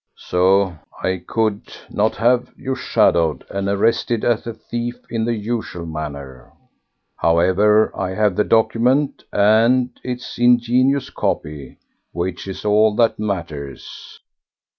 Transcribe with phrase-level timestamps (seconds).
[0.17, 5.85] So I could not have you shadowed and arrested as a thief in the usual
[5.85, 6.53] manner!
[7.17, 11.77] However, I have the document and its ingenious copy,
[12.13, 14.19] which is all that matters.